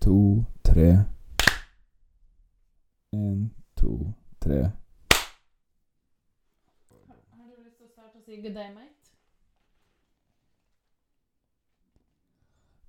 [0.00, 1.04] to, tre.
[3.12, 4.70] En, to, tre.
[7.36, 8.88] Har du lyst til å starte å si good day, mate?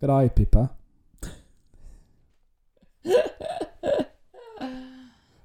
[0.01, 0.67] Grei, Pippa.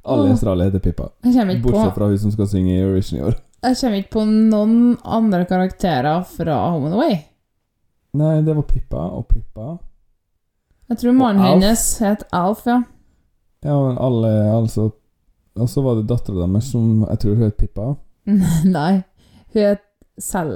[0.06, 1.10] Alle i Australia heter Pippa.
[1.26, 3.40] Jeg kommer ikke Bortsett på, fra hun som skal synge i Eurovision i år.
[3.66, 7.18] jeg kommer ikke på noen andre karakterer fra Home and Away.
[8.16, 9.74] Nei, det var Pippa og Pippa.
[10.88, 12.82] Jeg tror mannen hennes het Alf, ja.
[13.64, 14.90] Ja, men alle, altså
[15.58, 17.86] Og så var det dattera deres som jeg tror hun het Pippa.
[18.76, 19.02] Nei,
[19.54, 19.82] hun het
[20.18, 20.52] Sal...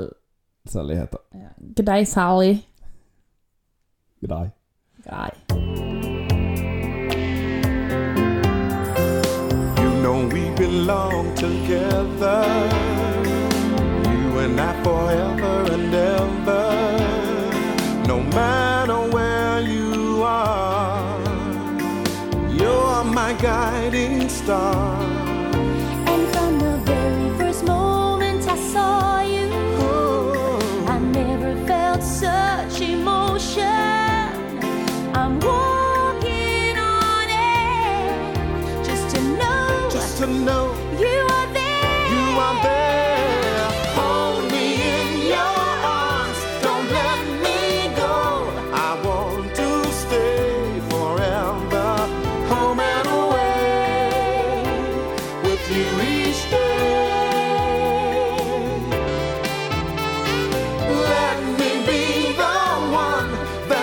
[0.69, 1.51] Sally heter Ja.
[1.77, 2.53] G'day, Sally.
[4.23, 4.51] G'day.
[5.03, 5.31] G'day.
[9.81, 12.45] You know we belong together.
[14.05, 16.67] You and I forever and ever.
[18.07, 18.70] No matter
[23.41, 25.00] guiding star.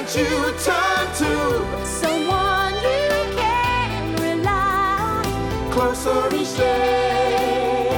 [0.08, 0.26] That you
[0.64, 1.32] turn to.
[1.86, 5.72] Someone you can rely on.
[5.72, 7.90] Closer each day.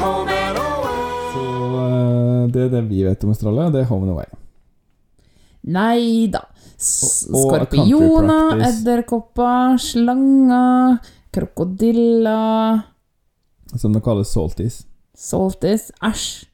[0.00, 1.32] Home and away.
[1.32, 1.44] Så
[1.88, 3.70] eh, det er det vi vet om Australia.
[3.70, 4.26] Det er Home and Away.
[5.62, 6.46] Nei da.
[6.82, 10.96] Skorpioner, edderkopper, slanger,
[11.30, 12.80] krokodiller
[13.76, 14.82] Som det kalles salties.
[15.14, 15.92] Saltis.
[16.02, 16.48] Æsj.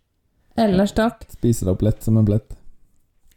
[0.58, 1.24] Ellers takk.
[1.38, 2.57] Spiser det opp lett som en blett.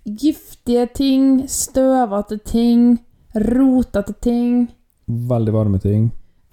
[0.05, 2.99] Giftige ting, støvete ting,
[3.35, 4.67] rotete ting,
[5.07, 6.11] Veldig varme ting.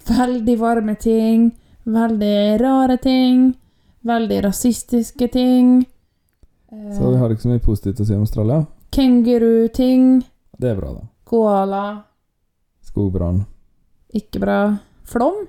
[0.09, 1.53] veldig varme ting,
[1.87, 3.55] veldig rare ting,
[4.05, 5.87] veldig rasistiske ting.
[6.93, 8.67] Så vi har ikke så mye positivt å si om Australia.
[8.93, 10.23] Kenguruting,
[10.59, 11.01] Det er bra, da.
[11.25, 12.03] koala,
[12.83, 13.47] Skogbrann.
[14.15, 14.79] ikke bra.
[15.05, 15.47] Flom,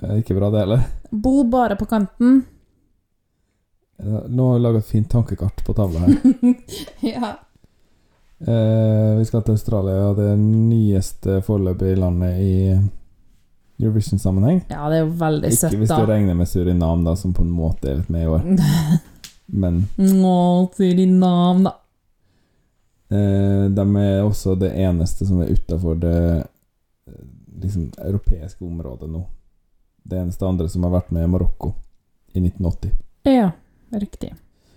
[0.00, 0.84] Eh, Ikke bra, det heller.
[1.10, 2.44] bo bare på kanten.
[4.04, 6.16] Nå har vi laga et fint tankekart på tavla her.
[7.00, 7.32] ja.
[8.38, 12.54] Eh, vi skal til Australia, det nyeste foreløpig landet i
[13.78, 14.60] Eurovision-sammenheng.
[14.70, 17.42] ja, det er jo veldig Ikke søtt, hvis du regner med Surinam, da, som på
[17.42, 18.46] en måte er litt med i år.
[19.62, 21.74] Men Nå, Surinam, da.
[23.10, 27.22] eh, de er også det eneste som er utafor det eh,
[27.62, 29.24] liksom, europeiske området nå.
[30.08, 31.72] Det eneste andre som har vært med, er Marokko
[32.32, 32.92] i 1980.
[33.28, 33.50] Ja,
[33.92, 34.34] riktig.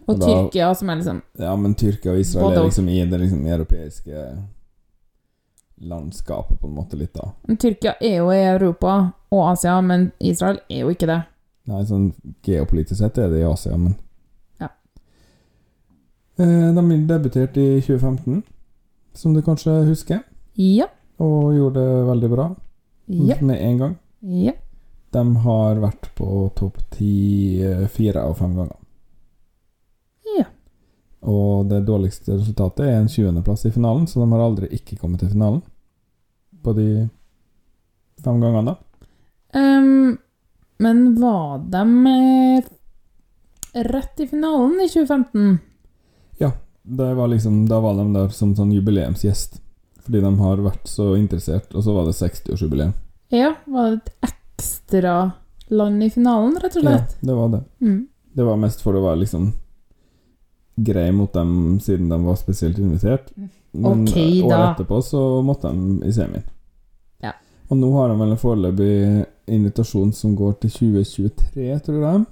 [0.07, 2.89] Og Og da- Tyrkia, som er liksom Ja, men Tyrkia og Israel Både er liksom
[2.89, 4.37] i det liksom, europeiske
[5.81, 7.31] landskapet, på en måte, litt, da.
[7.47, 11.21] Men Tyrkia er jo i Europa og Asia, men Israel er jo ikke det.
[11.71, 12.11] Nei, sånn
[12.45, 13.95] geopolitisk sett er det i Asia, men
[14.59, 14.67] Ja.
[16.37, 18.43] Eh, De debuterte i 2015,
[19.13, 20.23] som du kanskje husker,
[20.55, 20.85] Ja.
[21.19, 22.55] og gjorde det veldig bra
[23.07, 23.35] Ja.
[23.41, 23.97] med en gang.
[24.21, 24.51] Ja.
[25.11, 28.75] De har vært på topp ti eh, fire av fem ganger.
[31.21, 31.29] Ja.
[31.31, 35.21] Og det dårligste resultatet er en 20.-plass i finalen, så de har aldri ikke kommet
[35.21, 35.61] til finalen
[36.61, 36.87] på de
[38.21, 39.07] fem gangene, da.
[39.57, 40.17] Um,
[40.81, 42.69] men var de eh,
[43.85, 45.59] rett i finalen i 2015?
[46.83, 49.59] Det var liksom, da var de der som sånn jubileumsgjest.
[50.01, 52.93] Fordi de har vært så interessert, og så var det 60-årsjubileum.
[53.31, 55.15] Ja, var det et ekstra
[55.69, 57.13] land i finalen, rett og slett?
[57.19, 57.61] Ja, det var det.
[57.85, 57.99] Mm.
[58.33, 59.51] Det var mest for å være liksom
[60.75, 63.31] grei mot dem, siden de var spesielt invitert.
[63.71, 64.11] Men da.
[64.45, 66.43] året etterpå så måtte de i semien.
[67.23, 67.33] Ja.
[67.69, 72.25] Og nå har de vel en foreløpig invitasjon som går til 2023, tror jeg.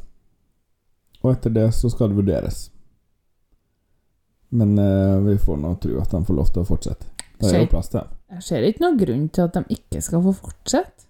[1.19, 2.69] Og etter det så skal det vurderes.
[4.49, 7.11] Men eh, vi får nå tro at de får lov til å fortsette.
[7.39, 8.15] Det er jo plass til dem.
[8.35, 11.07] Jeg ser ikke noen grunn til at de ikke skal få fortsette.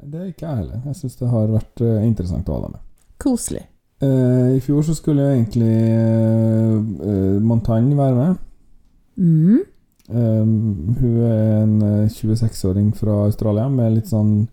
[0.00, 0.80] Det er ikke jeg heller.
[0.88, 2.84] Jeg syns det har vært eh, interessant å ha dem med.
[3.20, 3.64] Koselig.
[4.02, 5.74] Eh, I fjor så skulle jo egentlig
[7.04, 8.34] uh, Montagne være med.
[9.16, 9.58] Mm.
[10.08, 14.48] Um, hun er en eh, 26-åring fra Australia med litt sånn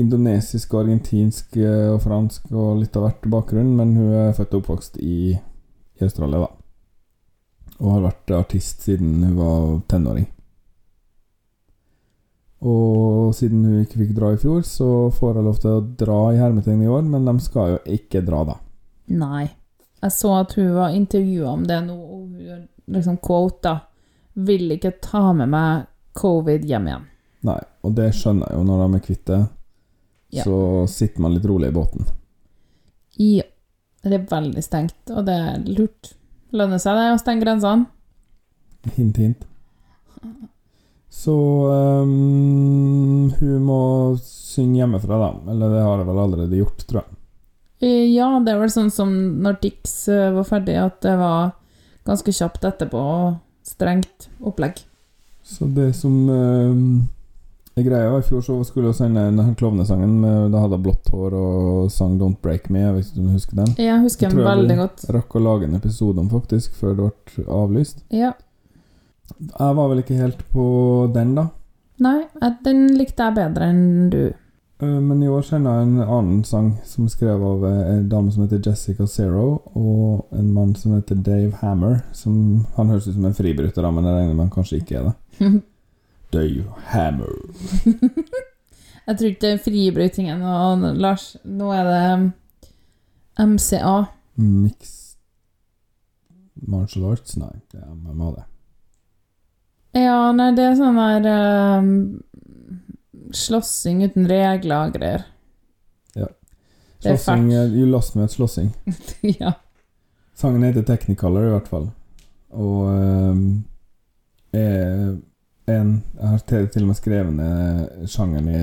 [0.00, 4.64] indonesisk og argentinsk og fransk og litt av hvert bakgrunn, men hun er født og
[4.64, 6.48] oppvokst i, i Australia, da.
[7.78, 10.26] Og har vært artist siden hun var tenåring.
[12.62, 16.18] Og siden hun ikke fikk dra i fjor, så får hun lov til å dra
[16.30, 18.58] i hermetegn i år, men de skal jo ikke dra, da.
[19.18, 19.48] Nei.
[20.02, 23.76] Jeg så at hun var intervjua om det nå, og hun liksom quota
[24.34, 25.84] Vil ikke ta med meg
[26.16, 27.02] covid hjem igjen.
[27.44, 29.40] Nei, og det skjønner jeg jo når de er kvitt det.
[30.32, 30.46] Ja.
[30.46, 30.56] Så
[30.88, 32.06] sitter man litt rolig i båten.
[33.20, 33.44] Ja.
[34.02, 36.14] Det er veldig stengt, og det er lurt.
[36.50, 37.86] Lønner seg det å stenge grensene?
[38.96, 39.44] Hint, hint.
[41.12, 41.32] Så
[42.02, 43.80] um, hun må
[44.24, 45.30] synge hjemmefra, da.
[45.52, 47.18] Eller det har jeg vel allerede gjort, tror jeg.
[47.82, 49.12] Eh, Ja, det er vel sånn som
[49.42, 51.52] når Tix eh, var ferdig, at det var
[52.08, 53.34] ganske kjapt etterpå og
[53.66, 54.80] strengt opplegg.
[55.46, 56.84] Så det som ehm,
[57.76, 60.20] er greia var I fjor så skulle hun sende den klovnesangen.
[60.22, 62.88] med- Da hadde hun blått hår og sang 'Don't Break Me'.
[62.88, 63.74] Om du husker den?
[63.76, 65.02] Ja, Jeg husker den den godt.
[65.02, 65.14] jeg veldig.
[65.18, 68.02] Rakk å lage en episode om, faktisk, før det ble avlyst.
[68.10, 68.32] Ja.
[69.40, 70.66] Jeg var vel ikke helt på
[71.14, 71.48] den, da.
[72.02, 72.18] Nei,
[72.64, 74.22] den likte jeg bedre enn du.
[74.82, 78.08] Eh, Men i år kjenner jeg en annen sang som er skrevet av eh, en
[78.10, 82.00] dame som heter Jessica Zero, og en mann som heter Dave Hammer.
[82.16, 85.10] Som, han høres ut som en fribryter, men jeg regner med han kanskje ikke er
[85.10, 85.52] det.
[86.34, 86.64] Dave
[86.94, 87.36] Hammer.
[89.02, 91.24] Jeg tror ikke det er fribrytingen og Lars.
[91.42, 93.96] Nå er det MCA.
[94.38, 95.16] Mix
[96.62, 97.34] Martial arts?
[97.36, 98.44] Nei, det er MMA, det.
[99.92, 101.26] Ja, nei, det er sånn der
[101.82, 101.90] um,
[103.32, 105.26] Slåssing uten regler og greier.
[107.02, 108.70] Er Slåssing eh, You lost me at slåssing.
[109.40, 109.52] ja.
[110.34, 111.90] Sangen heter Technicolor, i hvert fall.
[112.50, 113.64] Og um,
[114.52, 115.16] er
[115.66, 118.62] en Jeg har til, til og med skrevet ned sjangeren i,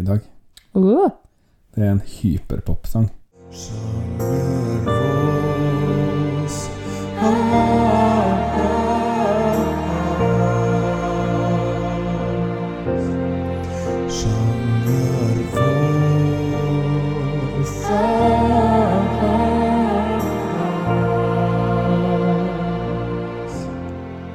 [0.00, 0.20] i dag.
[0.74, 1.10] Uh,
[1.74, 3.10] Det er en hyperpop-sang.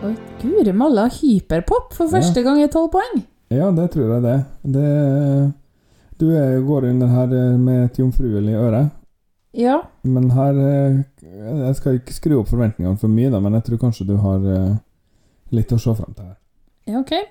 [0.04, 3.22] Oi, guri malla, hyperpop for første gang i tolv poeng.
[3.54, 4.38] Ja, det tror jeg det.
[4.74, 5.54] det
[6.20, 6.28] du
[6.68, 8.90] går under her eh, med et jomfruelig øre,
[9.54, 9.82] Ja.
[10.04, 13.78] men her eh, Jeg skal ikke skru opp forventningene for mye, da, men jeg tror
[13.86, 14.76] kanskje du har eh,
[15.52, 16.38] litt å se frem til her.
[16.90, 17.12] Ja, ok.
[17.14, 17.30] Eh,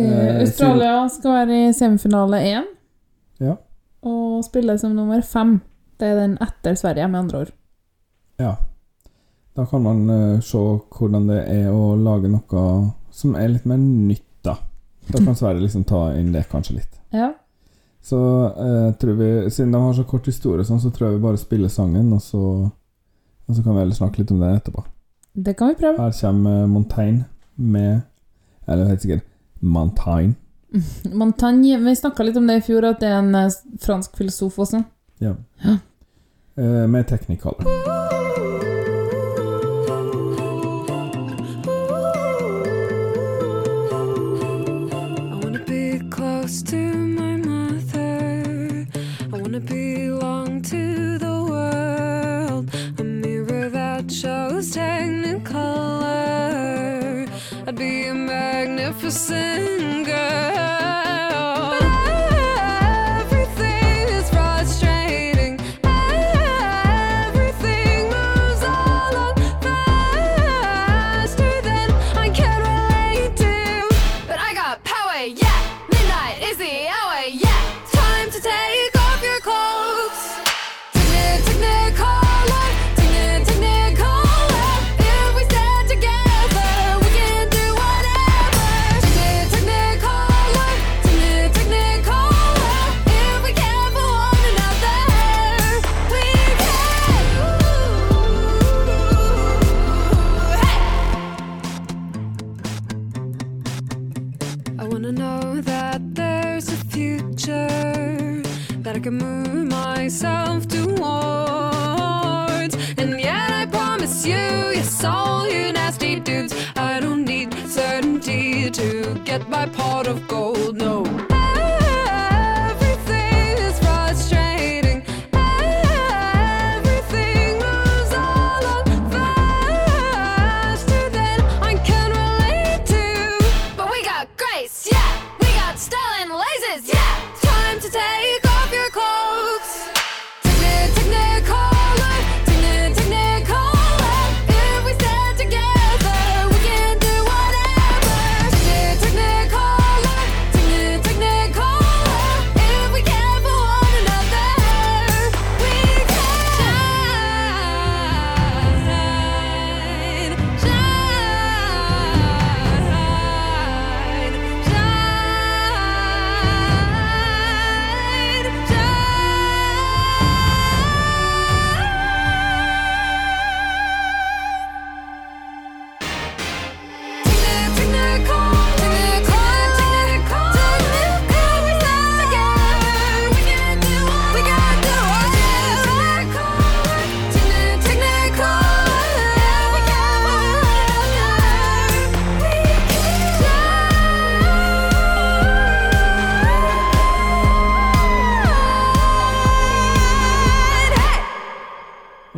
[0.00, 2.66] Eh, Australia skal være i semifinale én.
[3.42, 3.56] Ja.
[4.06, 5.56] Og spille som nummer fem.
[5.98, 7.50] Det er den etter Sverige, med andre ord.
[8.38, 8.52] Ja.
[9.60, 10.58] Da kan man uh, se
[10.96, 12.60] hvordan det er å lage noe
[13.12, 14.54] som er litt mer nytt, da.
[15.10, 16.94] Da kan Sverre liksom ta inn det kanskje litt.
[17.12, 17.34] Ja.
[18.00, 18.16] Så
[18.56, 21.42] uh, tror vi, siden de har så kort historie, sånn, så tror jeg vi bare
[21.42, 22.44] spiller sangen, og så,
[23.44, 24.86] og så kan vi heller snakke litt om det etterpå.
[25.44, 26.06] Det kan vi prøve.
[26.08, 27.26] Her kommer eh, Montaigne
[27.60, 28.00] med
[28.66, 29.28] Eller helt sikkert
[29.60, 30.34] Montaigne.
[31.20, 33.52] Montaigne, vi snakka litt om det i fjor, at det er en
[33.84, 34.86] fransk filosof også.
[35.20, 35.36] Ja.
[35.66, 35.76] Ja.
[36.56, 37.79] Uh, med Technicolor.
[59.00, 59.79] for.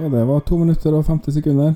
[0.02, 1.74] Ja, det var to minutter og 50 sekunder.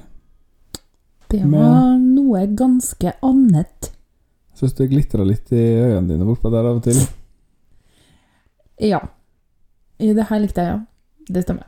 [1.31, 3.93] Det Men- var noe ganske annet.
[4.57, 6.97] Syns det glitra litt i øynene dine bortpå der av og til.
[8.81, 9.01] Ja.
[9.99, 10.81] I det her likte jeg, ja.
[11.29, 11.67] Det stemmer.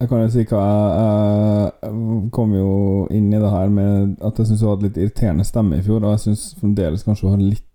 [0.00, 0.62] Jeg kan jo si hva
[0.98, 4.96] jeg, jeg kom jo inn i det her med at jeg syns hun hadde litt
[5.00, 7.70] irriterende stemme i fjor, og jeg syns fremdeles kanskje hun har litt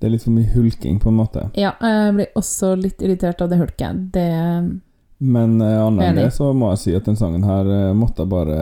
[0.00, 1.46] Det er litt for mye hulking, på en måte.
[1.56, 4.12] Ja, jeg blir også litt irritert av det hulket.
[4.12, 4.80] Det
[5.18, 8.24] Men uh, annet enn det så må jeg si at den sangen her uh, måtte
[8.24, 8.58] jeg bare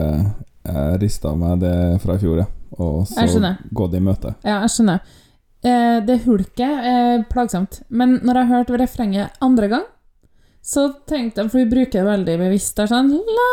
[0.69, 2.47] uh, riste av meg det fra i fjor, ja.
[2.81, 3.25] Og så
[3.69, 4.33] gå det i møte.
[4.41, 5.03] Ja, jeg skjønner.
[5.63, 7.81] Uh, det hulket er plagsomt.
[7.89, 9.87] Men når jeg hørte refrenget andre gang,
[10.63, 12.77] så tenkte jeg For vi bruker det veldig bevisst.
[12.77, 13.47] Det er sånn la,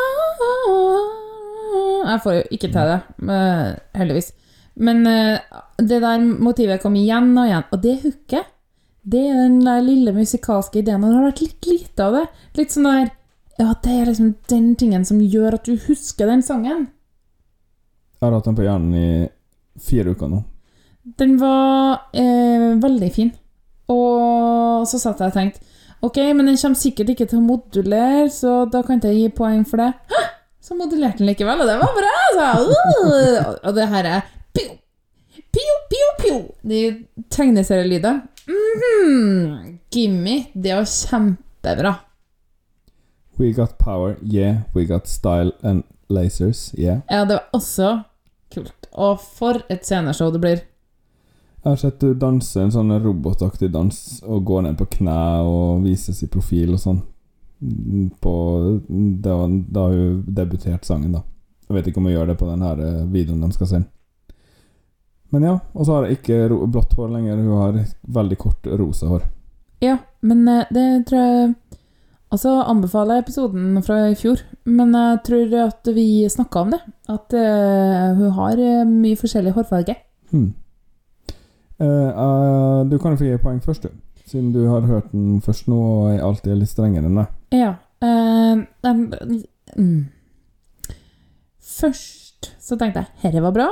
[2.13, 3.01] Jeg får jo ikke til det,
[3.99, 4.31] heldigvis.
[4.81, 7.67] Men det der motivet kom igjen og igjen.
[7.75, 8.53] Og det hooket,
[9.03, 11.05] det er den der lille musikalske ideen.
[11.05, 12.27] Og det har vært litt lite av det.
[12.61, 13.11] Litt sånn der
[13.61, 16.87] Ja, det er liksom den tingen som gjør at du husker den sangen.
[18.17, 19.11] Jeg har hatt den på hjernen i
[19.81, 20.43] fire uker nå.
[21.21, 23.33] Den var eh, veldig fin.
[23.91, 25.67] Og så satt jeg og tenkte
[26.01, 29.33] Ok, men den kommer sikkert ikke til å modulere, så da kan ikke jeg gi
[29.37, 29.91] poeng for det.
[30.09, 30.23] Hæ!
[30.65, 32.13] Så modulerte den likevel, og det var bra!
[32.31, 33.59] Altså.
[33.69, 34.21] Og det her er
[34.57, 34.79] pio,
[35.53, 36.39] pio, pio, pio.
[36.73, 36.81] De
[37.33, 38.21] tegneserielyder.
[38.51, 39.79] Mhm.
[39.91, 40.47] Gimme.
[40.55, 41.95] Det var kjempebra.
[43.39, 44.57] We got power, yeah.
[44.75, 47.01] We got style and lasers, yeah.
[47.09, 48.03] Ja, det var også
[48.55, 48.87] kult.
[48.93, 50.61] Og for et sceneshow det blir.
[51.61, 55.83] Jeg har sett du danse en sånn robotaktig dans og gå ned på kne og
[55.85, 57.01] vise sin profil og sånn.
[57.61, 58.33] Mm, På
[58.89, 61.21] var da hun debuterte sangen, da.
[61.69, 63.89] Jeg vet ikke om hun gjør det på den her eh, videoen de skal sende.
[65.31, 67.39] Men ja, og så har jeg ikke blått hår lenger.
[67.39, 67.83] Hun har
[68.19, 69.27] veldig kort rosa hår.
[69.81, 69.97] Ja,
[70.27, 71.53] men eh, det tror jeg
[72.31, 74.39] Altså anbefaler jeg episoden fra i fjor,
[74.71, 76.79] men jeg tror at vi snakka om det.
[77.11, 79.97] At uh, hun har eh, mye forskjellig hårfarge.
[80.31, 80.53] Hmm.
[81.83, 84.23] Uh, uh, du kan jo få gi poeng først, du.
[84.31, 87.35] Siden du har hørt den først nå og er alltid litt strengere enn deg.
[87.65, 87.75] Ja.
[87.99, 88.63] um,
[89.75, 90.01] mm.
[91.81, 93.71] Først så tenkte jeg herre var bra.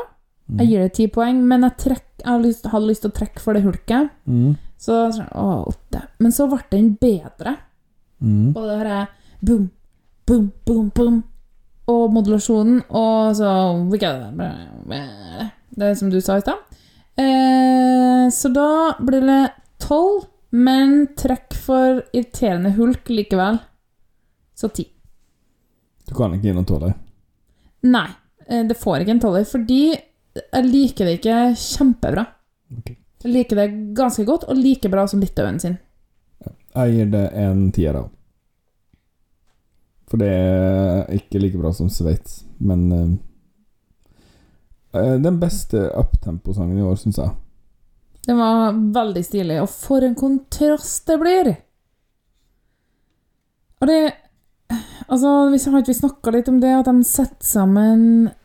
[0.56, 3.16] Jeg gir det ti poeng, men jeg, trekk, jeg hadde, lyst, hadde lyst til å
[3.18, 4.12] trekke for det hulket.
[4.24, 4.54] Mm.
[4.80, 6.06] Så å, åtte.
[6.22, 7.56] Men så ble den bedre.
[8.24, 8.54] Mm.
[8.54, 9.10] Og det her er
[9.44, 9.68] boom,
[10.28, 11.18] boom, boom, boom.
[11.88, 13.50] Og modulasjonen, og så
[15.68, 16.80] Det er som du sa i stad.
[17.18, 19.42] Eh, så da blir det
[19.82, 23.58] tolv, men trekk for irriterende hulk likevel.
[24.56, 24.86] Så ti.
[26.08, 26.94] Du kan ikke gi noen tåler.
[27.88, 28.08] Nei,
[28.46, 29.82] eh, det får ikke en tolver, fordi
[30.40, 32.24] jeg liker det ikke kjempebra.
[32.78, 32.98] Okay.
[33.24, 33.68] Jeg liker det
[33.98, 35.78] ganske godt, og like bra som Litauen sin.
[36.74, 38.10] Jeg gir det en tier av.
[40.08, 42.84] For det er ikke like bra som Sveits, men
[44.92, 47.34] eh, Den beste uptempo-sangen i år, syns jeg.
[48.28, 51.52] Den var veldig stilig, og for en kontrast det blir!
[53.78, 54.00] Og det
[55.08, 58.02] Altså, vi har ikke vi snakka litt om det, at de setter sammen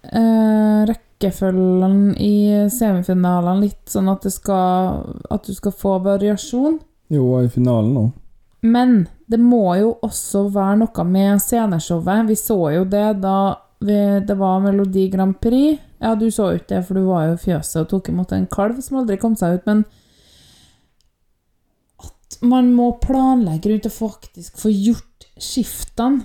[0.08, 0.84] eh,
[1.24, 6.80] rekkefølgen i semifinalene litt sånn at det skal At du skal få variasjon.
[7.10, 8.12] Jo, og i finalen òg.
[8.63, 12.30] Men det må jo også være noe med sceneshowet.
[12.30, 15.82] Vi så jo det da vi, det var Melodi Grand Prix.
[16.00, 18.32] Ja, du så jo ikke det, for du var jo i fjøset og tok imot
[18.32, 19.84] en kalv som aldri kom seg ut, men
[22.03, 26.24] at man må planlegge rundt og faktisk få gjort skiftene.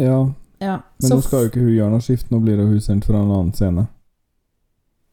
[0.00, 0.26] Ja,
[0.58, 2.30] Ja, men nå skal jo ikke hun gjøre noe skift.
[2.32, 3.86] Nå blir hun sendt fra en annen scene.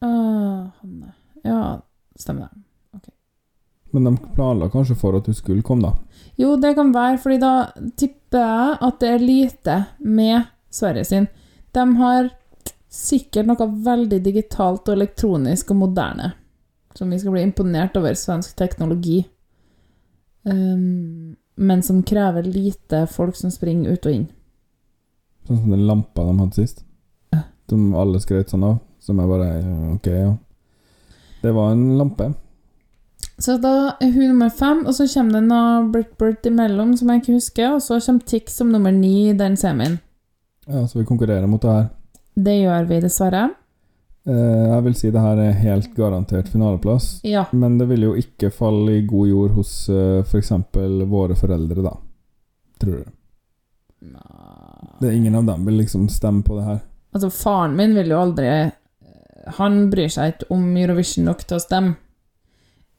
[0.03, 1.15] Uh, Hanne.
[1.43, 1.63] Ja,
[2.19, 2.63] stemmer det.
[3.93, 6.21] Men de planla kanskje for at hun skulle komme, da.
[6.35, 7.51] Jo, det kan være, fordi da
[7.99, 11.27] tipper jeg at det er lite med Sverige sin.
[11.77, 12.31] De har
[12.89, 16.31] sikkert noe veldig digitalt og elektronisk og moderne.
[16.97, 19.19] Som vi skal bli imponert over svensk teknologi.
[20.41, 24.27] Um, men som krever lite folk som springer ut og inn.
[25.47, 26.83] Sånn som den lampa de hadde sist.
[27.69, 28.79] Som alle skrøt sånn av.
[29.03, 29.49] Som jeg bare
[29.95, 30.31] Ok, ja.
[31.43, 32.29] Det var en lampe.
[33.37, 37.23] Så da er hun nummer fem, og så kommer det noe Brit-Brit imellom som jeg
[37.23, 39.97] ikke husker, og så kommer Tix som nummer ni i den semien.
[40.67, 41.89] Ja, Så vi konkurrerer mot det her.
[42.35, 43.43] Det gjør vi dessverre.
[44.23, 47.17] Eh, jeg vil si det her er helt garantert finaleplass.
[47.27, 47.45] Ja.
[47.51, 50.53] Men det vil jo ikke falle i god jord hos uh, f.eks.
[51.11, 51.97] våre foreldre, da.
[52.79, 53.11] Tror du?
[55.03, 56.77] Det er ingen av dem vil liksom stemme på det her.
[57.11, 58.47] Altså, faren min vil jo aldri
[59.59, 61.97] Han bryr seg ikke om Eurovision nok til å stemme.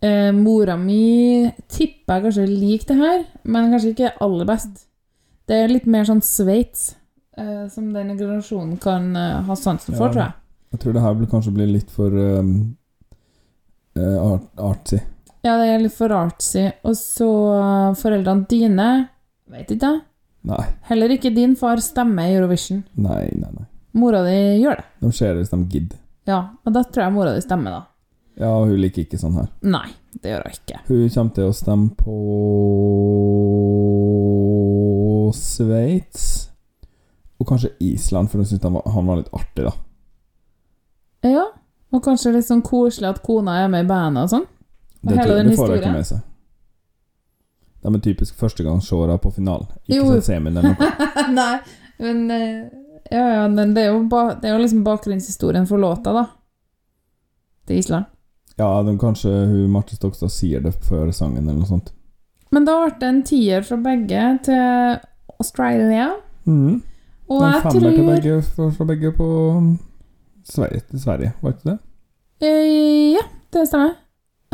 [0.05, 4.83] Eh, mora mi tipper jeg kanskje liker det her, men kanskje ikke aller best.
[5.49, 6.91] Det er litt mer sånn Sveits,
[7.41, 10.13] eh, som denne generasjonen kan eh, ha sansen for, Ja.
[10.13, 10.35] tror jeg.
[10.75, 12.77] Jeg tror det her vil kanskje bli litt for um,
[13.97, 15.01] eh, art, artsy.
[15.45, 16.67] Ja, det er litt for artsy.
[16.85, 18.91] Og så eh, foreldrene dine
[19.55, 20.01] Vet ikke jeg.
[20.45, 22.83] Nei, Heller ikke din far stemmer i Eurovision.
[23.01, 23.51] nei, nei.
[23.55, 23.67] nei.
[23.97, 24.85] Mora di gjør det.
[25.01, 25.99] De ser det hvis de gidder.
[26.27, 27.83] Ja, og da tror jeg mora di stemmer, da.
[28.43, 29.49] Ja, hun liker ikke sånn her.
[29.63, 29.87] Nei,
[30.21, 30.81] det gjør hun ikke.
[30.89, 32.17] Hun kommer til å stemme på
[35.39, 36.25] Sveits.
[37.41, 39.75] Og kanskje Island, for hun syntes han, han var litt artig, da.
[41.25, 41.47] Ja,
[41.95, 44.47] og kanskje litt sånn koselig at kona er med i bandet og sånn.
[45.05, 46.23] Og Det, hele den det får jeg ikke med seg.
[47.85, 49.69] De er typisk førstegangsseere på finalen.
[49.85, 50.07] Ikke Jo.
[50.09, 51.29] sånn semien eller noe.
[51.37, 51.59] Nei,
[52.00, 52.64] men eh,
[53.12, 56.23] Ja, ja, men det er ba, det er jo liksom bakgrunnshistorien for låta, da.
[57.69, 58.07] Til Island.
[58.57, 61.93] Ja, de, kanskje hun Marte Stokstad sier det før sangen, eller noe sånt.
[62.55, 64.99] Men da ble det en tier fra begge til
[65.43, 66.09] Australia.
[66.47, 66.81] Mm.
[67.29, 69.29] Og En jeg femmer til begge, fra, begge på
[70.49, 71.79] Sverige, til Sverige, var ikke det?
[72.44, 73.94] Eh, Ja, det stemmer.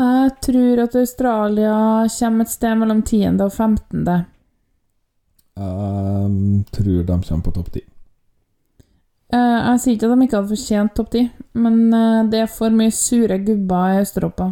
[0.01, 1.73] Jeg tror at Australia
[2.15, 3.41] kommer et sted mellom 10.
[3.45, 4.07] og 15.
[5.61, 7.83] Jeg tror de kommer på topp ti.
[9.31, 11.27] Eh, Jeg sier ikke at de ikke hadde fortjent topp 10,
[11.61, 14.49] men eh, det er for mye sure gubber i Øst-Europa.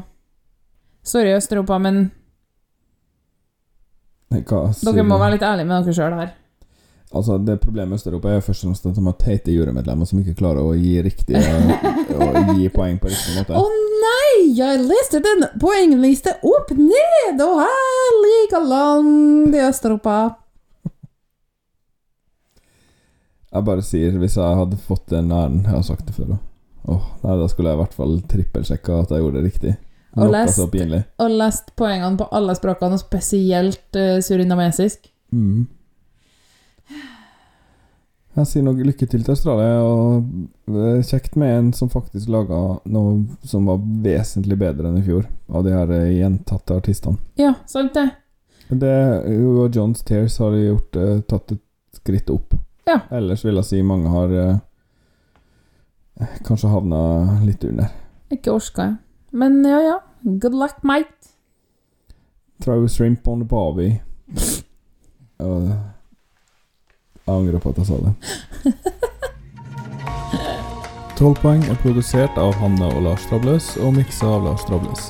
[1.03, 2.11] Sorry, Øst-Europa, men
[4.85, 6.35] dere må være litt ærlige med dere sjøl her.
[7.09, 10.21] Altså, det Problemet med Øst-Europa er først og fremst at de har teite jurymedlemmer som
[10.21, 11.41] ikke klarer å gi riktige
[12.19, 13.57] Å gi poeng på riktig måte.
[13.57, 13.78] Å
[14.57, 20.17] jeg leste den poengliste opp ned, og her ligger land i Øst-Europa.
[23.49, 26.35] Jeg bare sier, hvis jeg hadde fått den æren Jeg har sagt det før,
[26.89, 27.05] òg.
[27.25, 29.73] Nei, da skulle jeg i hvert fall trippelsjekka at jeg gjorde det riktig.
[30.19, 30.59] Og lest-
[31.21, 35.09] Og lest poengene på alle språkene, og spesielt uh, surinamesisk.
[35.33, 35.67] Mm.
[38.38, 43.24] Jeg sier noe lykke til til Australia, og kjekt med en som faktisk laga noe
[43.42, 47.18] som var vesentlig bedre enn i fjor, av de her eh, gjentatte artistene.
[47.40, 48.07] Ja, sant det.
[48.68, 48.94] Det,
[49.42, 51.64] og Johns Tears har gjort, eh, tatt et
[51.98, 52.55] skritt opp.
[52.87, 53.01] Ja.
[53.11, 54.62] Ellers vil jeg si mange har eh,
[56.46, 57.01] kanskje havna
[57.42, 57.90] litt under.
[58.31, 58.98] Ikke orska jeg.
[59.35, 59.98] Men ja, ja.
[60.22, 61.35] Good luck, mate.
[62.62, 63.98] Throw a shrimp on the barbie.
[65.38, 65.70] Og
[67.29, 68.12] jeg angrer på at jeg sa det.
[71.19, 75.09] 12 poeng er produsert av Hanne og Lars Trabløs og miksa av Lars Trabløs.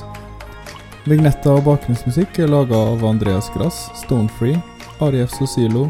[1.09, 4.57] Vignetta og bakgrunnsmusikk er laga av Andreas Grass, Stonefree,
[5.05, 5.87] Arief Sosilo,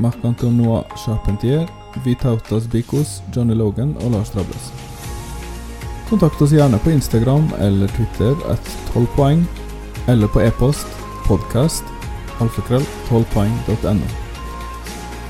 [0.00, 1.68] Marc-Antonois Charpentier,
[2.06, 4.70] Vitautas Bikos, Johnny Logan og Lars Trabløs.
[6.08, 9.44] Kontakt oss gjerne på Instagram eller Twitter at 12 poeng,
[10.08, 10.88] eller på e-post
[11.28, 11.84] podcast
[12.40, 14.29] alfakrøll 12poeng.no.